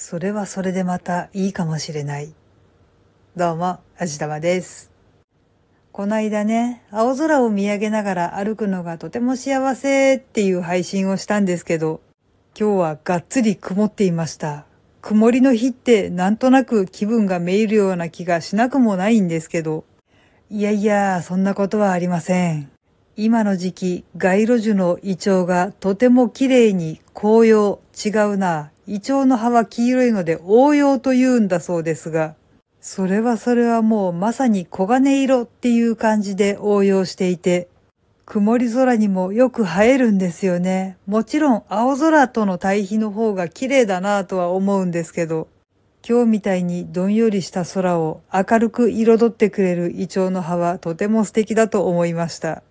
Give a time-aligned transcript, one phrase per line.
[0.00, 2.32] それはそれでまたいいかもしれない。
[3.36, 4.92] どうも、あじたまです。
[5.90, 12.00] こないだね、青空を見上げながら歩くのがとても幸せっていう配信をしたんですけど、
[12.56, 14.66] 今日はがっつり曇っていました。
[15.02, 19.84] 曇りの日ってなんとなく気分がめいるような気がしなくもないんですけど、
[20.48, 22.70] いやいや、そんなことはありません。
[23.16, 28.70] 今の時期、街路樹のイチョウがとても綺麗に紅葉、違うな。
[28.88, 32.34] イチョウの葉は黄色いので応用と言うんだそうですが、
[32.80, 37.68] それはそれはもうまさに黄金色っていう感じで応用していて、
[38.24, 40.96] 曇り空にもよく映えるんですよね。
[41.06, 45.48] もちろん青空との対比の方が綺麗だなぁとは思うんですけど、
[46.08, 52.62] 今日みたいにどんよりした空を明るく彩ってくれるイチョウの葉はとても素敵だと思いました。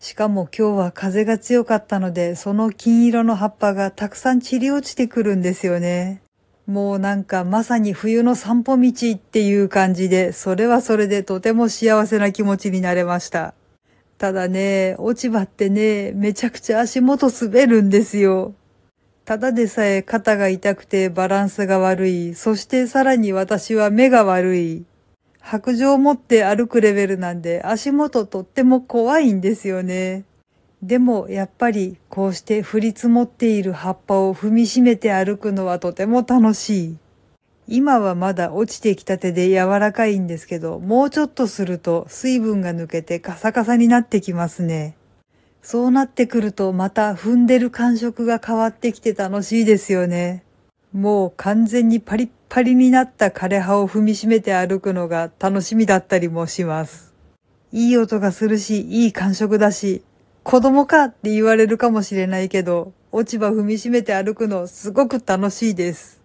[0.00, 6.22] しかも今日は風が強かったので、その金色の葉っぱがたくさん散り落ちてくるんですよね。
[6.66, 13.52] もうなんかまさに冬の散歩道っていう感じで、それはそれでとても幸せな気持ちになれました。
[14.16, 18.54] ただね、落ち葉ってね、めちゃくちゃ足元滑るんですよ。
[19.26, 22.34] ただでさえ肩が痛くてバランスが悪い。
[22.34, 24.84] そしてさらに私は目が悪い。
[25.40, 30.24] 白状を持って歩くレベルなんで足元とっても怖いんですよね。
[30.82, 36.96] でもやっぱりこうして降り積もっている葉っぱを踏みしめて歩くのはとても楽しい。
[37.68, 44.96] 今はまだ落ちてきたてで柔らかいんですけど、もうちょっとすると水分が抜けてカサカサになってきますね。
[45.62, 50.42] そうなってくるとまた踏んでる感触が変わってきて楽しいですよね。
[50.92, 57.14] もう完全にパリッパリになった枯葉を踏みしめて歩くのが楽しみだったりもします。
[57.72, 60.02] いい音がするし、いい感触だし、
[60.42, 66.20] 子供かって言われるかもしれないけど、落ち葉踏みしめて歩くのすごく楽しいです。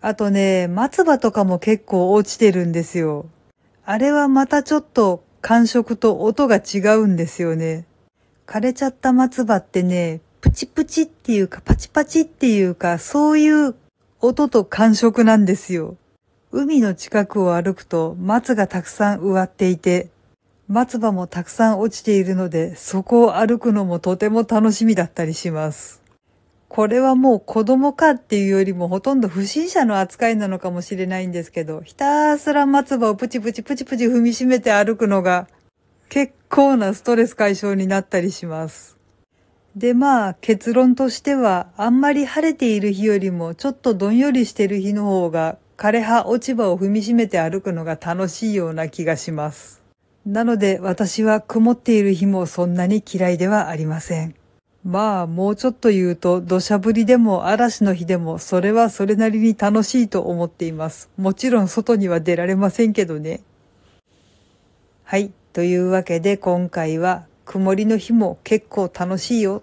[0.00, 3.26] あとね、松葉とかも結構落ちてるんですよ。
[3.84, 7.84] あれはまたちょっと感触と音が違うんですよね。
[8.46, 13.74] 枯れちゃった松葉ってね、プチプチっていうかパチパチっていうか、そういう
[14.26, 15.96] 音と感触なんですよ。
[16.50, 20.08] 海の近くを歩くと松がたくさん植わっていて、
[20.66, 26.02] 松葉もたくさん落ちているので、そこを歩くのもとても楽しみだったりします。
[26.68, 35.46] これはもう子供かっていうよりもほとんど不審者の扱いなのかもしれないんですけど、ひたすら松葉をプチプチプチプチ踏みしめて歩くのが
[36.08, 38.95] 結構なストレス解消になったりします。
[39.76, 49.82] でまあ結論としてはあんまり晴れている日よりもちょっとどんよりしてる日の方が枯葉落ち葉を踏みしめて歩くのが楽しいような気がします。
[50.24, 54.34] なので私は曇っている日もそんなに嫌いではありません。
[54.82, 61.10] まあもうちょっと言うと土砂降りでも嵐の日でもそれはそれなりに楽しいと思っています。
[61.18, 63.42] もちろん外には出られませんけどね。
[65.04, 65.32] はい。
[65.52, 69.62] というわけで今回は曇りの日も結構楽しいよ